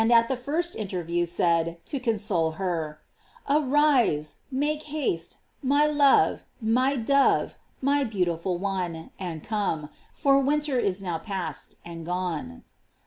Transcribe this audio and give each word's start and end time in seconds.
at 0.11 0.27
the 0.27 0.35
first 0.35 0.75
interview 0.75 1.27
said, 1.27 1.77
to 1.85 1.99
console 1.99 2.53
her; 2.57 3.01
"Arise, 3.47 4.37
make 4.49 4.81
haste, 4.89 5.37
my 5.61 5.85
love, 5.85 6.43
my 6.59 6.95
dove, 6.95 7.55
my 7.83 8.03
beautiful 8.03 8.57
one, 8.57 9.11
and 9.19 9.43
come; 9.43 9.91
for 10.11 10.39
winter 10.39 10.79
is 10.79 11.03
now 11.03 11.19
past... 11.19 11.75
and 11.85 12.03
gone." 12.03 12.63